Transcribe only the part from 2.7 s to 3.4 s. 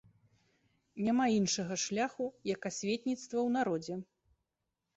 асветніцтва